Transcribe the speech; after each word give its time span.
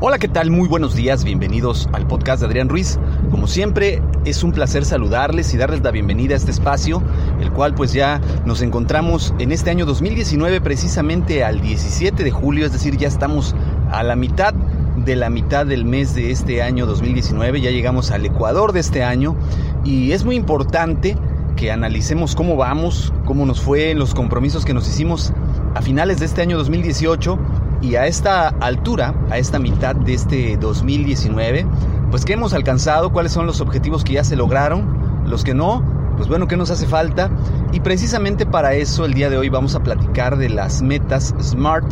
Hola, 0.00 0.18
¿qué 0.18 0.26
tal? 0.26 0.50
Muy 0.50 0.68
buenos 0.68 0.96
días, 0.96 1.22
bienvenidos 1.22 1.88
al 1.92 2.08
podcast 2.08 2.40
de 2.40 2.46
Adrián 2.46 2.68
Ruiz. 2.68 2.98
Como 3.30 3.46
siempre, 3.46 4.02
es 4.24 4.42
un 4.42 4.50
placer 4.50 4.84
saludarles 4.84 5.54
y 5.54 5.58
darles 5.58 5.82
la 5.82 5.92
bienvenida 5.92 6.34
a 6.34 6.38
este 6.38 6.50
espacio, 6.50 7.00
el 7.40 7.52
cual 7.52 7.74
pues 7.74 7.92
ya 7.92 8.20
nos 8.44 8.60
encontramos 8.62 9.32
en 9.38 9.52
este 9.52 9.70
año 9.70 9.86
2019 9.86 10.60
precisamente 10.60 11.44
al 11.44 11.60
17 11.60 12.24
de 12.24 12.30
julio, 12.32 12.66
es 12.66 12.72
decir, 12.72 12.96
ya 12.96 13.06
estamos 13.06 13.54
a 13.92 14.02
la 14.02 14.16
mitad 14.16 14.54
de 14.54 15.14
la 15.14 15.30
mitad 15.30 15.64
del 15.64 15.84
mes 15.84 16.16
de 16.16 16.32
este 16.32 16.62
año 16.62 16.84
2019, 16.86 17.60
ya 17.60 17.70
llegamos 17.70 18.10
al 18.10 18.26
Ecuador 18.26 18.72
de 18.72 18.80
este 18.80 19.04
año 19.04 19.36
y 19.84 20.10
es 20.10 20.24
muy 20.24 20.34
importante 20.34 21.16
que 21.54 21.70
analicemos 21.70 22.34
cómo 22.34 22.56
vamos, 22.56 23.12
cómo 23.24 23.46
nos 23.46 23.60
fue 23.60 23.94
los 23.94 24.14
compromisos 24.14 24.64
que 24.64 24.74
nos 24.74 24.88
hicimos 24.88 25.32
a 25.74 25.82
finales 25.82 26.18
de 26.18 26.26
este 26.26 26.42
año 26.42 26.58
2018 26.58 27.38
y 27.82 27.96
a 27.96 28.06
esta 28.06 28.48
altura, 28.48 29.14
a 29.30 29.38
esta 29.38 29.58
mitad 29.58 29.94
de 29.94 30.14
este 30.14 30.56
2019, 30.56 31.66
pues 32.10 32.24
qué 32.24 32.34
hemos 32.34 32.54
alcanzado, 32.54 33.12
cuáles 33.12 33.32
son 33.32 33.46
los 33.46 33.60
objetivos 33.60 34.04
que 34.04 34.14
ya 34.14 34.24
se 34.24 34.36
lograron, 34.36 35.22
los 35.26 35.42
que 35.44 35.52
no, 35.52 35.82
pues 36.16 36.28
bueno, 36.28 36.46
qué 36.46 36.56
nos 36.56 36.70
hace 36.70 36.86
falta. 36.86 37.30
Y 37.72 37.80
precisamente 37.80 38.46
para 38.46 38.74
eso 38.74 39.04
el 39.04 39.14
día 39.14 39.28
de 39.28 39.36
hoy 39.36 39.48
vamos 39.48 39.74
a 39.74 39.82
platicar 39.82 40.36
de 40.36 40.48
las 40.48 40.80
metas 40.80 41.34
SMART 41.40 41.84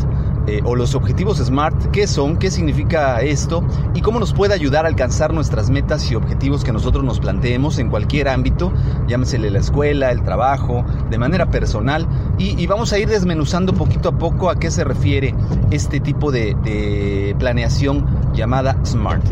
eh, 0.51 0.61
o 0.65 0.75
los 0.75 0.97
objetivos 0.97 1.39
SMART, 1.39 1.93
qué 1.93 2.09
son, 2.09 2.37
qué 2.37 2.51
significa 2.51 3.21
esto 3.21 3.63
y 3.95 4.01
cómo 4.01 4.19
nos 4.19 4.33
puede 4.33 4.53
ayudar 4.53 4.85
a 4.85 4.89
alcanzar 4.89 5.33
nuestras 5.33 5.71
metas 5.71 6.11
y 6.11 6.17
objetivos 6.17 6.65
que 6.65 6.73
nosotros 6.73 7.05
nos 7.05 7.21
planteemos 7.21 7.79
en 7.79 7.89
cualquier 7.89 8.29
ámbito, 8.29 8.73
llámesele 9.07 9.49
la 9.51 9.61
escuela, 9.61 10.11
el 10.11 10.25
trabajo, 10.25 10.85
de 11.09 11.19
manera 11.19 11.53
personal. 11.53 12.09
Y, 12.37 12.67
vamos 12.67 12.93
a 12.93 12.99
ir 12.99 13.09
desmenuzando 13.09 13.75
poquito 13.75 14.09
a 14.09 14.19
poco 14.19 14.51
a 14.51 14.59
qué 14.59 14.73
se 14.73 14.83
refiere 14.83 15.35
este 15.71 16.01
tipo 16.01 16.33
de, 16.33 16.57
de 16.65 17.37
planeación 17.39 18.07
llamada 18.35 18.77
SMART. 18.85 19.25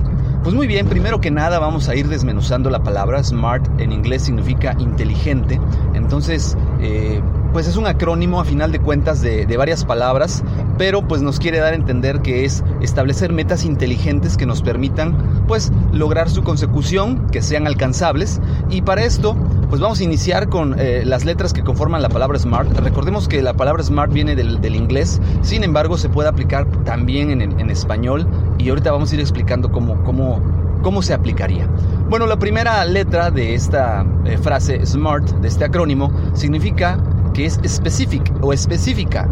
Pues 0.43 0.55
muy 0.55 0.69
bien, 0.69 0.87
primero 0.87 1.21
que 1.21 1.31
nada 1.31 1.59
vamos 1.59 1.89
a 1.89 1.97
ir 1.97 2.09
desmenuzando 2.09 2.71
la 2.71 2.83
palabra 2.83 3.23
SMART, 3.23 3.81
en 3.81 3.93
inglés 3.93 4.23
significa 4.23 4.77
inteligente, 4.79 5.61
entonces 5.95 6.57
eh, 6.81 7.21
pues 7.59 7.67
es 7.67 7.77
un 7.77 7.89
acrónimo 7.89 8.41
a 8.41 8.45
final 8.45 8.71
de 8.71 8.79
cuentas 8.79 9.21
de, 9.21 9.45
varias 9.57 9.85
palabras, 9.85 10.45
pero 10.79 11.03
pues 11.09 11.23
nos 11.23 11.41
quiere 11.41 11.59
dar 11.59 11.73
a 11.73 11.75
entender 11.75 12.21
que 12.21 12.45
es 12.45 12.63
establecer 12.81 13.33
metas 13.33 13.65
inteligentes 13.65 14.37
que 14.37 14.47
nos 14.47 14.63
permitan 14.63 15.43
pues 15.49 15.73
lograr 15.93 16.31
su 16.31 16.45
consecución, 16.45 17.27
que 17.33 17.43
sean 17.43 17.67
alcanzables 17.67 18.41
y 18.71 18.83
para 18.83 19.03
esto 19.03 19.35
pues 19.71 19.81
vamos 19.81 19.99
a 19.99 20.05
iniciar 20.05 20.49
con 20.49 20.79
eh, 20.79 21.03
las 21.05 21.25
letras 21.25 21.53
que 21.53 21.65
conforman 21.65 22.01
la 22.01 22.09
palabra 22.11 22.39
SMART. 22.39 22.79
Recordemos 22.79 23.27
que 23.27 23.43
la 23.43 23.55
palabra 23.55 23.83
SMART 23.83 24.13
viene 24.13 24.37
del, 24.37 24.77
inglés, 24.77 25.21
sin 25.43 25.65
embargo 25.65 25.99
se 25.99 26.09
puede 26.09 26.29
aplicar 26.29 26.65
también 26.85 27.43
en, 27.43 27.71
español 27.73 28.25
y 28.59 28.69
ahorita 28.69 28.93
vamos 28.93 29.11
a 29.11 29.17
ir 29.17 29.21
explicando 29.21 29.73
cómo, 29.73 30.01
cómo, 30.05 30.41
cómo 30.85 31.03
se 31.03 31.13
aplicaría. 31.13 31.67
Bueno, 32.09 32.29
la 32.29 32.39
primera 32.39 32.85
letra 32.85 33.33
de 33.33 33.55
esta 33.55 34.07
eh, 34.25 34.39
frase 34.39 34.87
SMART, 34.87 35.41
de 35.41 35.49
este 35.49 35.65
acrónimo, 35.65 36.13
significa 36.35 37.01
que 37.33 37.47
es 37.47 37.61
specific 37.67 38.33
o 38.41 38.53
específica. 38.53 39.29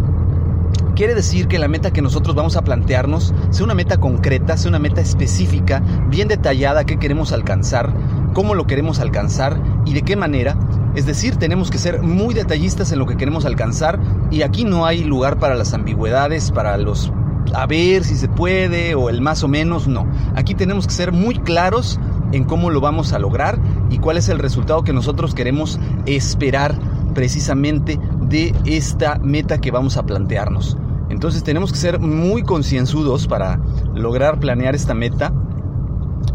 Quiere 0.94 1.14
decir 1.14 1.46
que 1.46 1.58
la 1.58 1.68
meta 1.68 1.92
que 1.92 2.00
nosotros 2.00 2.34
vamos 2.34 2.56
a 2.56 2.62
plantearnos 2.62 3.34
sea 3.50 3.64
una 3.64 3.74
meta 3.74 3.98
concreta, 3.98 4.56
sea 4.56 4.70
una 4.70 4.78
meta 4.78 5.02
específica, 5.02 5.82
bien 6.08 6.26
detallada 6.26 6.84
que 6.84 6.98
queremos 6.98 7.32
alcanzar, 7.32 7.92
cómo 8.32 8.54
lo 8.54 8.66
queremos 8.66 8.98
alcanzar 8.98 9.60
y 9.84 9.92
de 9.92 10.02
qué 10.02 10.16
manera. 10.16 10.56
Es 10.94 11.04
decir, 11.04 11.36
tenemos 11.36 11.70
que 11.70 11.76
ser 11.76 12.02
muy 12.02 12.32
detallistas 12.32 12.92
en 12.92 12.98
lo 12.98 13.06
que 13.06 13.18
queremos 13.18 13.44
alcanzar 13.44 14.00
y 14.30 14.40
aquí 14.40 14.64
no 14.64 14.86
hay 14.86 15.04
lugar 15.04 15.38
para 15.38 15.54
las 15.54 15.74
ambigüedades, 15.74 16.50
para 16.50 16.78
los 16.78 17.12
a 17.54 17.66
ver 17.66 18.04
si 18.04 18.16
se 18.16 18.28
puede 18.28 18.94
o 18.94 19.10
el 19.10 19.20
más 19.20 19.42
o 19.44 19.48
menos, 19.48 19.86
no. 19.86 20.06
Aquí 20.34 20.54
tenemos 20.54 20.86
que 20.86 20.94
ser 20.94 21.12
muy 21.12 21.38
claros 21.38 22.00
en 22.32 22.44
cómo 22.44 22.70
lo 22.70 22.80
vamos 22.80 23.12
a 23.12 23.18
lograr 23.18 23.58
y 23.90 23.98
cuál 23.98 24.16
es 24.16 24.28
el 24.28 24.38
resultado 24.38 24.82
que 24.82 24.92
nosotros 24.92 25.34
queremos 25.34 25.78
esperar 26.06 26.74
precisamente 27.16 27.99
de 28.28 28.54
esta 28.66 29.19
meta 29.19 29.59
que 29.59 29.71
vamos 29.71 29.97
a 29.97 30.04
plantearnos. 30.04 30.77
Entonces 31.09 31.43
tenemos 31.43 31.72
que 31.72 31.78
ser 31.78 31.99
muy 31.99 32.43
concienzudos 32.43 33.27
para 33.27 33.59
lograr 33.94 34.38
planear 34.38 34.75
esta 34.75 34.93
meta, 34.93 35.32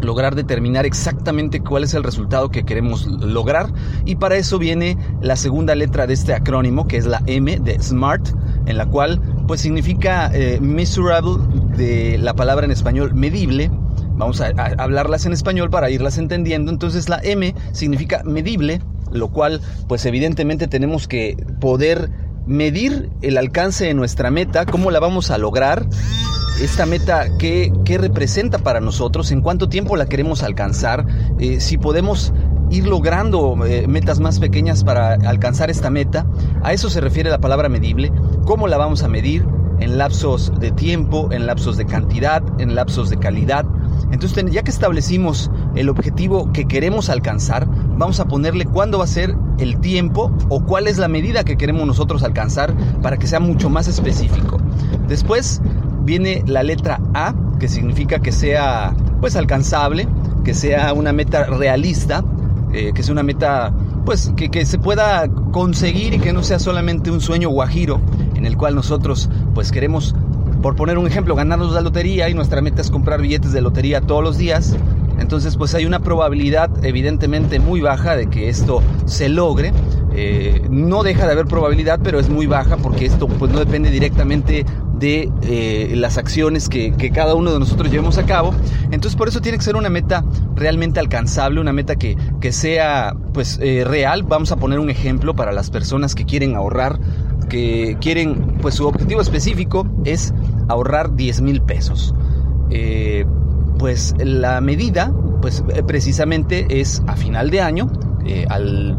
lograr 0.00 0.34
determinar 0.34 0.84
exactamente 0.84 1.60
cuál 1.60 1.84
es 1.84 1.94
el 1.94 2.02
resultado 2.02 2.50
que 2.50 2.64
queremos 2.64 3.06
lograr 3.06 3.72
y 4.04 4.16
para 4.16 4.34
eso 4.34 4.58
viene 4.58 4.98
la 5.20 5.36
segunda 5.36 5.76
letra 5.76 6.08
de 6.08 6.14
este 6.14 6.34
acrónimo 6.34 6.88
que 6.88 6.96
es 6.96 7.06
la 7.06 7.22
M 7.26 7.60
de 7.60 7.80
SMART, 7.80 8.30
en 8.66 8.76
la 8.76 8.86
cual 8.86 9.20
pues 9.46 9.60
significa 9.60 10.32
eh, 10.34 10.58
measurable 10.60 11.36
de 11.76 12.18
la 12.18 12.34
palabra 12.34 12.64
en 12.64 12.72
español 12.72 13.14
medible. 13.14 13.70
Vamos 14.16 14.40
a 14.40 14.48
hablarlas 14.78 15.26
en 15.26 15.32
español 15.32 15.70
para 15.70 15.90
irlas 15.90 16.18
entendiendo. 16.18 16.72
Entonces 16.72 17.08
la 17.08 17.20
M 17.22 17.54
significa 17.72 18.22
medible, 18.24 18.80
lo 19.12 19.28
cual 19.30 19.60
pues 19.88 20.04
evidentemente 20.06 20.68
tenemos 20.68 21.08
que 21.08 21.36
poder 21.60 22.10
medir 22.46 23.10
el 23.22 23.38
alcance 23.38 23.84
de 23.86 23.94
nuestra 23.94 24.30
meta, 24.30 24.66
cómo 24.66 24.90
la 24.90 25.00
vamos 25.00 25.30
a 25.30 25.38
lograr, 25.38 25.86
esta 26.60 26.86
meta 26.86 27.26
qué, 27.38 27.72
representa 27.98 28.58
para 28.58 28.80
nosotros, 28.80 29.30
en 29.30 29.40
cuánto 29.40 29.68
tiempo 29.68 29.96
la 29.96 30.06
queremos 30.06 30.42
alcanzar, 30.42 31.06
eh, 31.38 31.60
si 31.60 31.78
podemos 31.78 32.32
ir 32.70 32.86
logrando 32.86 33.64
eh, 33.66 33.86
metas 33.86 34.18
más 34.18 34.38
pequeñas 34.38 34.82
para 34.82 35.14
alcanzar 35.14 35.70
esta 35.70 35.90
meta, 35.90 36.26
a 36.62 36.72
eso 36.72 36.90
se 36.90 37.00
refiere 37.00 37.30
la 37.30 37.38
palabra 37.38 37.68
medible, 37.68 38.12
cómo 38.44 38.66
la 38.66 38.76
vamos 38.76 39.02
a 39.02 39.08
medir 39.08 39.46
en 39.80 39.98
lapsos 39.98 40.52
de 40.58 40.70
tiempo, 40.70 41.30
en 41.32 41.46
lapsos 41.46 41.76
de 41.76 41.86
cantidad, 41.86 42.42
en 42.60 42.74
lapsos 42.74 43.10
de 43.10 43.18
calidad, 43.18 43.66
entonces, 44.10 44.44
ya 44.50 44.62
que 44.62 44.70
establecimos 44.70 45.50
el 45.74 45.88
objetivo 45.88 46.52
que 46.52 46.66
queremos 46.66 47.08
alcanzar, 47.08 47.66
vamos 47.96 48.20
a 48.20 48.26
ponerle 48.26 48.64
cuándo 48.64 48.98
va 48.98 49.04
a 49.04 49.08
ser 49.08 49.36
el 49.58 49.78
tiempo 49.80 50.32
o 50.48 50.64
cuál 50.64 50.86
es 50.86 50.98
la 50.98 51.08
medida 51.08 51.44
que 51.44 51.56
queremos 51.56 51.86
nosotros 51.86 52.22
alcanzar 52.22 52.74
para 53.02 53.16
que 53.16 53.26
sea 53.26 53.40
mucho 53.40 53.70
más 53.70 53.88
específico. 53.88 54.58
Después 55.08 55.60
viene 56.04 56.42
la 56.46 56.62
letra 56.62 57.00
A, 57.14 57.34
que 57.58 57.68
significa 57.68 58.18
que 58.18 58.32
sea 58.32 58.94
pues 59.20 59.36
alcanzable, 59.36 60.08
que 60.44 60.54
sea 60.54 60.92
una 60.92 61.12
meta 61.12 61.44
realista, 61.44 62.24
eh, 62.72 62.92
que 62.94 63.02
sea 63.02 63.12
una 63.12 63.22
meta 63.22 63.72
pues 64.04 64.32
que, 64.36 64.50
que, 64.50 64.66
se 64.66 64.78
pueda 64.78 65.28
conseguir 65.52 66.14
y 66.14 66.18
que 66.18 66.32
no 66.32 66.42
sea 66.42 66.58
solamente 66.58 67.10
un 67.10 67.20
sueño 67.20 67.50
guajiro 67.50 68.00
en 68.34 68.46
el 68.46 68.56
cual 68.56 68.74
nosotros 68.74 69.30
pues 69.54 69.70
queremos 69.70 70.16
por 70.62 70.76
poner 70.76 70.96
un 70.96 71.06
ejemplo, 71.06 71.34
ganarnos 71.34 71.72
la 71.72 71.80
lotería 71.80 72.28
y 72.28 72.34
nuestra 72.34 72.62
meta 72.62 72.80
es 72.80 72.90
comprar 72.90 73.20
billetes 73.20 73.52
de 73.52 73.60
lotería 73.60 74.00
todos 74.00 74.22
los 74.22 74.38
días, 74.38 74.76
entonces 75.18 75.56
pues 75.56 75.74
hay 75.74 75.86
una 75.86 76.00
probabilidad 76.00 76.84
evidentemente 76.84 77.58
muy 77.58 77.80
baja 77.80 78.16
de 78.16 78.28
que 78.28 78.48
esto 78.48 78.82
se 79.06 79.28
logre. 79.28 79.72
Eh, 80.14 80.66
no 80.70 81.02
deja 81.02 81.24
de 81.26 81.32
haber 81.32 81.46
probabilidad, 81.46 82.00
pero 82.02 82.20
es 82.20 82.28
muy 82.28 82.46
baja 82.46 82.76
porque 82.76 83.06
esto 83.06 83.28
pues 83.28 83.50
no 83.50 83.58
depende 83.58 83.90
directamente 83.90 84.66
de 84.98 85.30
eh, 85.42 85.94
las 85.96 86.18
acciones 86.18 86.68
que, 86.68 86.92
cada 87.12 87.34
uno 87.34 87.52
de 87.52 87.58
nosotros 87.58 87.90
llevemos 87.90 88.18
a 88.18 88.26
cabo. 88.26 88.54
Entonces 88.90 89.16
por 89.16 89.28
eso 89.28 89.40
tiene 89.40 89.58
que 89.58 89.64
ser 89.64 89.76
una 89.76 89.88
meta 89.88 90.24
realmente 90.54 91.00
alcanzable, 91.00 91.60
una 91.60 91.72
meta 91.72 91.96
que, 91.96 92.16
que 92.40 92.52
sea 92.52 93.16
pues 93.32 93.58
eh, 93.62 93.84
real. 93.84 94.22
Vamos 94.22 94.52
a 94.52 94.56
poner 94.56 94.78
un 94.78 94.90
ejemplo 94.90 95.34
para 95.34 95.52
las 95.52 95.70
personas 95.70 96.14
que 96.14 96.24
quieren 96.24 96.56
ahorrar, 96.56 96.98
que 97.48 97.96
quieren 98.00 98.58
pues 98.60 98.74
su 98.76 98.86
objetivo 98.86 99.20
específico 99.20 99.86
es 100.04 100.34
ahorrar 100.68 101.14
10 101.16 101.40
mil 101.40 101.62
pesos. 101.62 102.14
Eh, 103.82 103.92
pues 103.92 104.14
la 104.18 104.60
medida 104.60 105.12
pues 105.40 105.64
precisamente 105.86 106.80
es 106.80 107.02
a 107.08 107.16
final 107.16 107.50
de 107.50 107.60
año, 107.60 107.90
al 108.48 108.96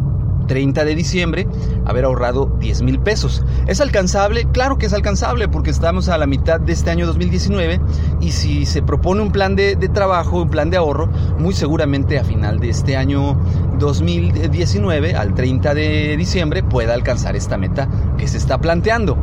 30 0.47 0.85
de 0.85 0.95
diciembre 0.95 1.47
haber 1.85 2.05
ahorrado 2.05 2.57
10 2.59 2.81
mil 2.83 2.99
pesos. 2.99 3.43
¿Es 3.67 3.81
alcanzable? 3.81 4.45
Claro 4.51 4.77
que 4.77 4.85
es 4.85 4.93
alcanzable 4.93 5.47
porque 5.47 5.69
estamos 5.69 6.09
a 6.09 6.17
la 6.17 6.27
mitad 6.27 6.59
de 6.59 6.73
este 6.73 6.91
año 6.91 7.05
2019 7.05 7.79
y 8.21 8.31
si 8.31 8.65
se 8.65 8.81
propone 8.81 9.21
un 9.21 9.31
plan 9.31 9.55
de, 9.55 9.75
trabajo, 9.93 10.43
un 10.43 10.49
plan 10.49 10.69
de 10.69 10.77
ahorro, 10.77 11.07
muy 11.39 11.53
seguramente 11.53 12.19
a 12.19 12.23
final 12.23 12.59
de 12.59 12.69
este 12.69 12.95
año 12.95 13.37
2019, 13.79 15.15
al 15.15 15.33
30 15.33 15.73
de 15.73 16.17
diciembre, 16.17 16.63
pueda 16.63 16.93
alcanzar 16.93 17.35
esta 17.35 17.57
meta 17.57 17.87
que 18.17 18.27
se 18.27 18.37
está 18.37 18.59
planteando. 18.59 19.17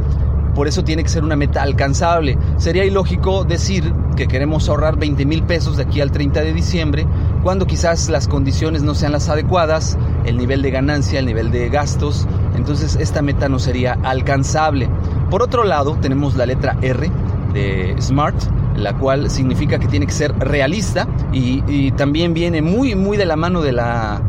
Por 0.55 0.69
eso 0.69 0.85
tiene 0.85 1.03
que 1.03 1.09
ser 1.09 1.25
una 1.25 1.37
meta 1.37 1.63
alcanzable. 1.63 2.37
Sería 2.57 2.85
ilógico 2.85 3.45
decir 3.45 3.93
que 4.17 4.27
queremos 4.27 4.69
ahorrar 4.69 4.99
20 4.99 5.25
mil 5.25 5.43
pesos 5.43 5.77
de 5.77 5.85
aquí 5.85 6.01
al 6.01 6.11
30 6.11 6.41
de 6.41 6.53
diciembre 6.53 7.07
cuando 7.43 7.67
quizás 7.67 8.09
las 8.09 8.29
condiciones 8.29 8.83
no 8.83 8.95
sean 8.95 9.13
las 9.13 9.29
adecuadas, 9.29 9.97
el 10.25 10.37
nivel 10.37 10.63
de 10.63 10.71
ganancia, 10.71 11.19
el 11.19 11.27
nivel 11.27 11.51
de 11.51 11.69
gastos, 11.71 12.27
entonces 12.57 12.97
esta 12.97 13.23
meta 13.23 13.49
no 13.49 13.59
sería 13.59 13.99
alcanzable. 14.03 14.89
Por 15.31 15.43
otro 15.43 15.65
lado, 15.65 15.97
tenemos 16.01 16.37
la 16.37 16.47
letra 16.47 16.77
R 16.83 17.11
de 17.55 17.95
SMART, 17.99 18.37
la 18.77 18.97
cual 18.99 19.31
significa 19.31 19.79
que 19.79 19.89
tiene 19.89 20.07
que 20.07 20.13
ser 20.13 20.39
realista 20.39 21.09
y, 21.33 21.63
y 21.67 21.93
también 21.93 22.35
viene 22.35 22.63
muy, 22.63 22.95
muy 22.95 23.17
de 23.17 23.27
la 23.27 23.37
mano 23.37 23.63
de 23.63 23.73
la 23.73 24.21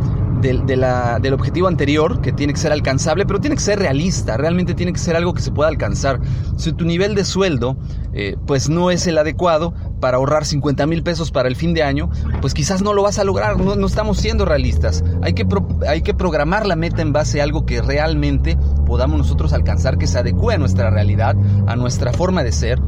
del, 0.41 1.33
objetivo 1.33 1.67
anterior, 1.67 2.21
que 2.21 2.31
tiene 2.31 2.53
que 2.53 2.59
ser 2.59 2.71
alcanzable, 2.71 3.25
pero 3.25 3.39
tiene 3.39 3.55
que 3.55 3.61
ser 3.61 3.79
realista, 3.79 4.37
realmente 4.37 4.73
tiene 4.73 4.93
que 4.93 4.99
ser 4.99 5.15
algo 5.15 5.33
que 5.33 5.41
se 5.41 5.51
pueda 5.51 5.69
alcanzar. 5.69 6.19
Si 6.57 6.73
tu 6.73 6.85
nivel 6.85 7.15
de 7.15 7.23
sueldo 7.23 7.77
eh, 8.13 8.35
pues 8.45 8.69
no 8.69 8.91
es 8.91 9.07
el 9.07 9.17
adecuado 9.17 9.73
para 10.01 10.17
ahorrar 10.17 10.45
50 10.45 10.85
mil 10.85 11.03
pesos 11.03 11.31
para 11.31 11.47
el 11.47 11.55
fin 11.55 11.73
de 11.73 11.83
año, 11.83 12.09
pues 12.41 12.53
quizás 12.53 12.81
no 12.81 12.93
lo 12.93 13.03
vas 13.03 13.19
a 13.19 13.23
lograr, 13.23 13.57
no, 13.57 13.85
estamos 13.85 14.17
siendo 14.17 14.45
realistas. 14.45 15.03
Hay 15.21 15.33
que, 15.33 15.45
hay 15.87 16.01
que 16.01 16.13
programar 16.13 16.65
la 16.65 16.75
meta 16.75 17.01
en 17.01 17.13
base 17.13 17.39
a 17.39 17.43
algo 17.43 17.65
que 17.65 17.81
realmente 17.81 18.57
podamos 18.85 19.17
nosotros 19.17 19.53
alcanzar, 19.53 19.97
que 19.97 20.07
se 20.07 20.17
adecue 20.19 20.55
a 20.55 20.57
nuestra 20.57 20.89
realidad, 20.89 21.35
a 21.67 21.75
nuestra 21.75 22.11
forma 22.11 22.43
de 22.43 22.51
ser 22.51 22.81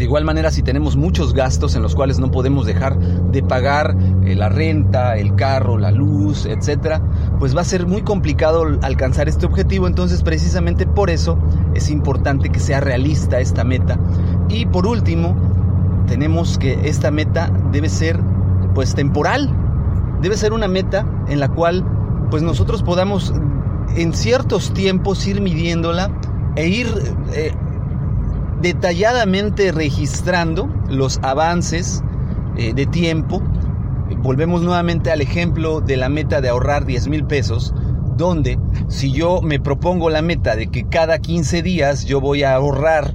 de 0.00 0.04
igual 0.04 0.24
manera, 0.24 0.50
si 0.50 0.62
tenemos 0.62 0.96
muchos 0.96 1.34
gastos 1.34 1.76
en 1.76 1.82
los 1.82 1.94
cuales 1.94 2.18
no 2.18 2.30
podemos 2.30 2.64
dejar 2.64 2.98
de 2.98 3.42
pagar 3.42 3.94
eh, 4.24 4.34
la 4.34 4.48
renta, 4.48 5.18
el 5.18 5.34
carro, 5.34 5.76
la 5.76 5.90
luz, 5.90 6.46
etcétera, 6.46 7.02
pues 7.38 7.54
va 7.54 7.60
a 7.60 7.64
ser 7.64 7.86
muy 7.86 8.00
complicado 8.00 8.64
alcanzar 8.80 9.28
este 9.28 9.44
objetivo. 9.44 9.86
Entonces, 9.86 10.22
precisamente 10.22 10.86
por 10.86 11.10
eso 11.10 11.38
es 11.74 11.90
importante 11.90 12.48
que 12.48 12.60
sea 12.60 12.80
realista 12.80 13.40
esta 13.40 13.62
meta. 13.62 13.98
Y 14.48 14.64
por 14.64 14.86
último, 14.86 15.36
tenemos 16.06 16.56
que 16.56 16.88
esta 16.88 17.10
meta 17.10 17.52
debe 17.70 17.90
ser 17.90 18.18
pues 18.74 18.94
temporal. 18.94 19.54
Debe 20.22 20.38
ser 20.38 20.54
una 20.54 20.66
meta 20.66 21.04
en 21.28 21.40
la 21.40 21.50
cual 21.50 21.84
pues 22.30 22.42
nosotros 22.42 22.82
podamos 22.82 23.34
en 23.94 24.14
ciertos 24.14 24.72
tiempos 24.72 25.26
ir 25.26 25.42
midiéndola 25.42 26.10
e 26.56 26.68
ir 26.68 26.88
eh, 27.34 27.52
detalladamente 28.60 29.72
registrando 29.72 30.68
los 30.88 31.18
avances 31.22 32.02
eh, 32.56 32.72
de 32.74 32.86
tiempo. 32.86 33.42
Volvemos 34.18 34.62
nuevamente 34.62 35.10
al 35.10 35.20
ejemplo 35.20 35.80
de 35.80 35.96
la 35.96 36.08
meta 36.08 36.40
de 36.40 36.48
ahorrar 36.48 36.84
10 36.84 37.08
mil 37.08 37.24
pesos, 37.24 37.74
donde 38.16 38.58
si 38.88 39.12
yo 39.12 39.40
me 39.40 39.60
propongo 39.60 40.10
la 40.10 40.22
meta 40.22 40.56
de 40.56 40.66
que 40.66 40.84
cada 40.84 41.18
15 41.18 41.62
días 41.62 42.04
yo 42.04 42.20
voy 42.20 42.42
a 42.42 42.54
ahorrar 42.54 43.14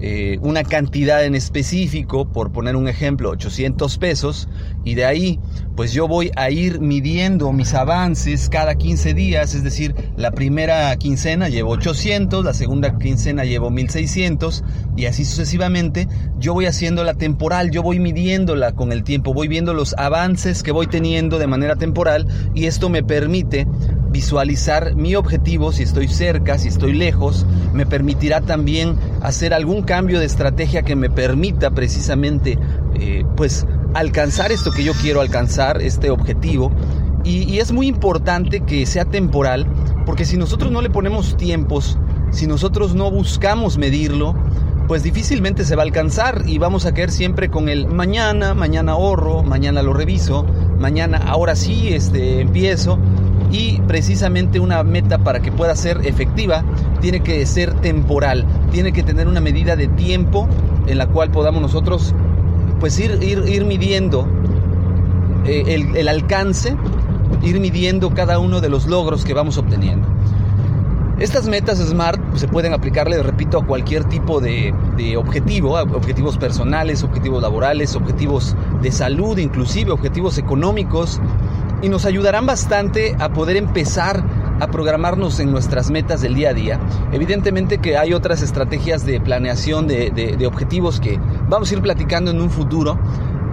eh, 0.00 0.38
una 0.42 0.64
cantidad 0.64 1.24
en 1.24 1.34
específico, 1.34 2.30
por 2.30 2.52
poner 2.52 2.76
un 2.76 2.88
ejemplo, 2.88 3.30
800 3.30 3.98
pesos, 3.98 4.48
y 4.84 4.94
de 4.94 5.04
ahí 5.04 5.38
pues 5.76 5.92
yo 5.92 6.06
voy 6.08 6.30
a 6.36 6.50
ir 6.50 6.80
midiendo 6.80 7.52
mis 7.52 7.72
avances 7.72 8.50
cada 8.50 8.74
15 8.74 9.14
días, 9.14 9.54
es 9.54 9.62
decir, 9.62 9.94
la 10.16 10.30
primera 10.30 10.94
quincena 10.96 11.48
llevo 11.48 11.70
800, 11.70 12.44
la 12.44 12.52
segunda 12.52 12.98
quincena 12.98 13.44
llevo 13.44 13.70
1600 13.70 14.62
y 14.96 15.06
así 15.06 15.24
sucesivamente, 15.24 16.06
yo 16.38 16.52
voy 16.52 16.66
haciendo 16.66 17.02
la 17.02 17.14
temporal, 17.14 17.70
yo 17.70 17.82
voy 17.82 17.98
midiéndola 17.98 18.72
con 18.72 18.92
el 18.92 19.04
tiempo, 19.04 19.32
voy 19.32 19.48
viendo 19.48 19.72
los 19.72 19.94
avances 19.96 20.62
que 20.62 20.72
voy 20.72 20.86
teniendo 20.86 21.38
de 21.38 21.46
manera 21.46 21.76
temporal 21.76 22.26
y 22.54 22.66
esto 22.66 22.90
me 22.90 23.02
permite 23.02 23.66
visualizar 24.10 24.94
mi 24.94 25.14
objetivo, 25.14 25.72
si 25.72 25.84
estoy 25.84 26.08
cerca, 26.08 26.58
si 26.58 26.68
estoy 26.68 26.92
lejos, 26.92 27.46
me 27.72 27.86
permitirá 27.86 28.40
también 28.40 28.96
hacer 29.22 29.54
algún 29.54 29.82
cambio 29.82 30.18
de 30.18 30.26
estrategia 30.26 30.82
que 30.82 30.96
me 30.96 31.10
permita 31.10 31.70
precisamente 31.70 32.58
eh, 32.98 33.24
pues 33.36 33.66
alcanzar 33.94 34.52
esto 34.52 34.70
que 34.72 34.84
yo 34.84 34.92
quiero 34.94 35.20
alcanzar, 35.20 35.80
este 35.82 36.10
objetivo. 36.10 36.72
Y, 37.22 37.58
es 37.58 37.70
muy 37.70 37.86
importante 37.86 38.60
que 38.60 38.86
sea 38.86 39.04
temporal, 39.04 39.66
porque 40.06 40.24
si 40.24 40.38
nosotros 40.38 40.72
no 40.72 40.80
le 40.80 40.88
ponemos 40.88 41.36
tiempos, 41.36 41.98
si 42.30 42.46
nosotros 42.46 42.94
no 42.94 43.10
buscamos 43.10 43.76
medirlo, 43.76 44.34
pues 44.88 45.02
difícilmente 45.02 45.64
se 45.64 45.76
va 45.76 45.82
a 45.82 45.84
alcanzar 45.84 46.42
y 46.46 46.58
vamos 46.58 46.86
a 46.86 46.94
caer 46.94 47.10
siempre 47.10 47.50
con 47.50 47.68
el 47.68 47.86
mañana, 47.86 48.54
mañana 48.54 48.92
ahorro, 48.92 49.42
mañana 49.42 49.82
lo 49.82 49.92
reviso, 49.92 50.44
mañana 50.78 51.18
ahora 51.18 51.54
sí 51.54 51.90
este, 51.92 52.40
empiezo 52.40 52.98
y 53.50 53.80
precisamente 53.82 54.60
una 54.60 54.82
meta 54.82 55.18
para 55.18 55.40
que 55.40 55.50
pueda 55.50 55.74
ser 55.74 56.06
efectiva 56.06 56.64
tiene 57.00 57.20
que 57.20 57.44
ser 57.46 57.74
temporal, 57.74 58.46
tiene 58.70 58.92
que 58.92 59.02
tener 59.02 59.26
una 59.28 59.40
medida 59.40 59.76
de 59.76 59.88
tiempo 59.88 60.48
en 60.86 60.98
la 60.98 61.06
cual 61.06 61.30
podamos 61.30 61.60
nosotros 61.60 62.14
pues 62.78 62.98
ir, 62.98 63.18
ir, 63.22 63.44
ir 63.46 63.64
midiendo 63.64 64.26
eh, 65.44 65.86
el, 65.94 66.08
alcance, 66.08 66.76
ir 67.42 67.60
midiendo 67.60 68.10
cada 68.10 68.38
uno 68.38 68.60
de 68.60 68.68
los 68.68 68.86
logros 68.86 69.24
que 69.24 69.34
vamos 69.34 69.58
obteniendo. 69.58 70.08
Estas 71.18 71.46
metas 71.48 71.78
SMART 71.78 72.18
se 72.36 72.48
pueden 72.48 72.72
aplicarle, 72.72 73.22
repito, 73.22 73.58
a 73.58 73.66
cualquier 73.66 74.04
tipo 74.04 74.40
de, 74.40 74.74
de, 74.96 75.18
objetivo, 75.18 75.78
objetivos 75.78 76.38
personales, 76.38 77.02
objetivos 77.02 77.42
laborales, 77.42 77.94
objetivos 77.94 78.56
de 78.80 78.90
salud, 78.90 79.36
inclusive 79.36 79.90
objetivos 79.90 80.38
económicos, 80.38 81.20
y 81.82 81.88
nos 81.88 82.04
ayudarán 82.04 82.46
bastante 82.46 83.16
a 83.18 83.32
poder 83.32 83.56
empezar 83.56 84.22
a 84.60 84.70
programarnos 84.70 85.40
en 85.40 85.50
nuestras 85.50 85.90
metas 85.90 86.20
del 86.20 86.34
día 86.34 86.50
a 86.50 86.54
día. 86.54 86.80
Evidentemente 87.12 87.78
que 87.78 87.96
hay 87.96 88.12
otras 88.12 88.42
estrategias 88.42 89.06
de 89.06 89.20
planeación 89.20 89.86
de, 89.86 90.10
de, 90.10 90.46
objetivos 90.46 91.00
que 91.00 91.18
vamos 91.48 91.70
a 91.70 91.74
ir 91.74 91.82
platicando 91.82 92.30
en 92.30 92.40
un 92.40 92.50
futuro, 92.50 92.98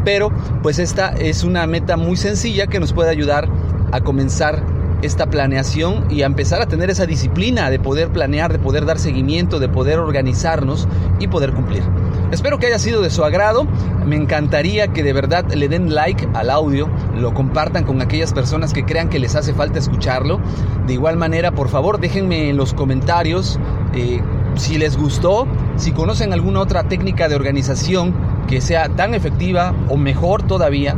pero 0.04 0.32
pues 0.62 0.80
esta 0.80 1.10
es 1.10 1.44
una 1.44 1.66
meta 1.66 1.96
muy 1.96 2.18
sencilla 2.18 2.68
que 2.68 2.80
nos 2.80 2.94
puede 2.94 3.10
ayudar 3.10 3.48
a 3.92 4.02
comenzar 4.02 4.62
esta 5.02 5.28
planeación 5.28 6.06
y 6.10 6.24
a 6.24 6.26
empezar 6.26 6.62
a 6.62 6.68
tener 6.68 6.90
esa 6.90 7.06
disciplina 7.06 7.70
de 7.70 7.80
poder 7.80 8.10
planear, 8.10 8.52
de 8.52 8.60
poder 8.60 8.86
dar 8.86 9.00
seguimiento, 9.00 9.60
de 9.60 9.70
poder 9.70 10.00
organizarnos 10.00 10.88
y 11.20 11.28
poder 11.28 11.54
cumplir. 11.54 11.84
Espero 12.32 12.58
que 12.58 12.68
haya 12.68 12.80
sido 12.80 13.02
de 13.02 13.10
su 13.10 13.24
agrado. 13.24 13.66
Me 14.06 14.16
encantaría 14.16 14.90
que 14.90 15.04
de 15.04 15.14
verdad 15.14 15.46
le 15.54 15.70
den 15.70 15.94
like 15.94 16.28
al 16.34 16.50
audio, 16.50 16.90
lo 17.16 17.34
compartan 17.34 17.84
con 17.84 18.02
aquellas 18.02 18.34
personas 18.34 18.74
que 18.74 18.86
crean 18.86 19.10
que 19.10 19.20
les 19.20 19.36
hace 19.36 19.54
falta 19.54 19.80
escucharlo. 19.80 20.40
De 20.86 20.94
igual 20.94 21.18
manera, 21.18 21.52
por 21.52 21.70
favor, 21.70 22.00
déjenme 22.00 22.50
en 22.50 22.58
los 22.58 22.74
comentarios 22.74 23.60
eh, 23.94 24.22
si 24.56 24.78
les 24.78 24.98
gustó, 24.98 25.48
si 25.78 25.92
conocen 25.92 26.34
alguna 26.34 26.60
otra 26.60 26.84
técnica 26.84 27.30
de 27.30 27.36
organización 27.36 28.14
que 28.48 28.62
sea 28.62 28.90
tan 28.90 29.14
efectiva 29.14 29.74
o 29.90 29.98
mejor 29.98 30.44
todavía 30.44 30.98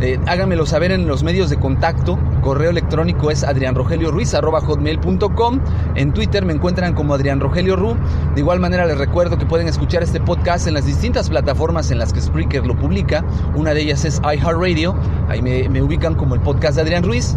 eh, 0.00 0.18
háganmelo 0.26 0.66
saber 0.66 0.92
en 0.92 1.06
los 1.06 1.22
medios 1.22 1.50
de 1.50 1.56
contacto. 1.56 2.18
Correo 2.40 2.70
electrónico 2.70 3.30
es 3.30 3.44
adrianrogelioruiz.com. 3.44 5.60
En 5.94 6.12
Twitter 6.12 6.44
me 6.44 6.54
encuentran 6.54 6.94
como 6.94 7.14
Adrián 7.14 7.40
Rogelio 7.40 7.76
Ru. 7.76 7.96
De 8.34 8.40
igual 8.40 8.60
manera 8.60 8.86
les 8.86 8.96
recuerdo 8.96 9.36
que 9.36 9.46
pueden 9.46 9.68
escuchar 9.68 10.02
este 10.02 10.20
podcast 10.20 10.66
en 10.66 10.74
las 10.74 10.86
distintas 10.86 11.28
plataformas 11.28 11.90
en 11.90 11.98
las 11.98 12.12
que 12.12 12.20
Spreaker 12.20 12.66
lo 12.66 12.76
publica. 12.76 13.24
Una 13.54 13.74
de 13.74 13.82
ellas 13.82 14.04
es 14.04 14.20
iHeartRadio. 14.22 14.94
Ahí 15.28 15.42
me, 15.42 15.68
me 15.68 15.82
ubican 15.82 16.14
como 16.14 16.34
el 16.34 16.40
podcast 16.40 16.76
de 16.76 16.82
Adrián 16.82 17.04
Ruiz. 17.04 17.36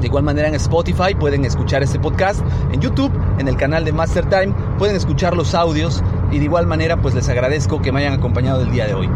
De 0.00 0.06
igual 0.06 0.24
manera 0.24 0.48
en 0.48 0.54
Spotify 0.54 1.14
pueden 1.18 1.44
escuchar 1.44 1.82
este 1.82 1.98
podcast. 1.98 2.40
En 2.72 2.80
YouTube, 2.80 3.10
en 3.38 3.48
el 3.48 3.56
canal 3.56 3.84
de 3.84 3.92
Master 3.92 4.26
Time, 4.26 4.54
pueden 4.78 4.94
escuchar 4.94 5.36
los 5.36 5.54
audios 5.54 6.02
y 6.30 6.38
de 6.38 6.44
igual 6.44 6.66
manera 6.66 7.00
pues 7.00 7.14
les 7.14 7.28
agradezco 7.28 7.80
que 7.80 7.92
me 7.92 8.00
hayan 8.00 8.12
acompañado 8.12 8.60
el 8.60 8.70
día 8.70 8.86
de 8.86 8.94
hoy. 8.94 9.08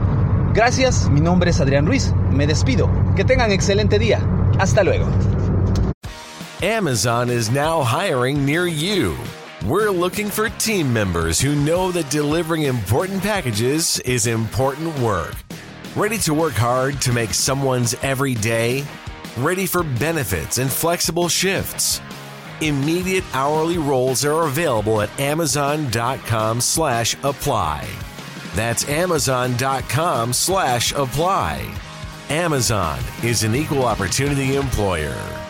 Gracias, 0.53 1.09
mi 1.09 1.21
nombre 1.21 1.51
es 1.51 1.61
Adrián 1.61 1.87
Ruiz, 1.87 2.13
me 2.33 2.47
despido, 2.47 2.91
que 3.15 3.25
tengan 3.25 3.53
excelente 3.53 3.99
día, 4.01 4.21
hasta 4.59 4.83
luego. 4.83 5.07
Amazon 6.63 7.31
is 7.31 7.51
now 7.51 7.83
hiring 7.83 8.45
near 8.45 8.67
you. 8.67 9.17
We're 9.65 9.91
looking 9.91 10.29
for 10.29 10.49
team 10.59 10.93
members 10.93 11.41
who 11.41 11.55
know 11.55 11.93
that 11.93 12.11
delivering 12.11 12.65
important 12.65 13.23
packages 13.23 14.01
is 14.01 14.27
important 14.27 14.99
work. 14.99 15.35
Ready 15.95 16.19
to 16.19 16.35
work 16.35 16.55
hard 16.55 17.01
to 17.03 17.13
make 17.13 17.33
someone's 17.33 17.95
every 18.03 18.35
day? 18.35 18.85
Ready 19.37 19.67
for 19.67 19.83
benefits 19.85 20.59
and 20.59 20.71
flexible 20.71 21.29
shifts? 21.29 22.01
Immediate 22.61 23.25
hourly 23.33 23.79
roles 23.79 24.25
are 24.25 24.47
available 24.47 25.01
at 25.01 25.21
amazon.com 25.21 26.61
slash 26.61 27.15
apply. 27.23 27.89
That's 28.55 28.89
amazon.com 28.89 30.33
slash 30.33 30.93
apply. 30.93 31.75
Amazon 32.29 33.01
is 33.23 33.43
an 33.43 33.55
equal 33.55 33.85
opportunity 33.85 34.57
employer. 34.57 35.50